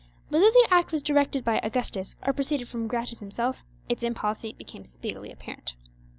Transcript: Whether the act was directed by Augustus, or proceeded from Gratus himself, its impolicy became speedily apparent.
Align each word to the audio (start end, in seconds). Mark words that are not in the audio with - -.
Whether 0.29 0.49
the 0.49 0.67
act 0.71 0.91
was 0.91 1.03
directed 1.03 1.45
by 1.45 1.59
Augustus, 1.59 2.15
or 2.25 2.33
proceeded 2.33 2.67
from 2.67 2.87
Gratus 2.87 3.19
himself, 3.19 3.63
its 3.87 4.01
impolicy 4.01 4.57
became 4.57 4.83
speedily 4.83 5.31
apparent. 5.31 5.75